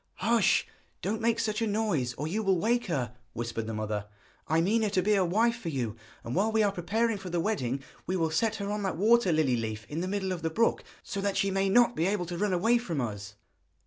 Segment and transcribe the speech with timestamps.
[0.15, 0.65] 'Hush;
[1.03, 4.07] don't make such a noise or you will wake her!' whispered the mother.
[4.47, 7.29] 'I mean her to be a wife for you, and while we are preparing for
[7.29, 10.41] the wedding we will set her on that water lily leaf in the middle of
[10.41, 13.35] the brook, so that she may not be able to run away from us.'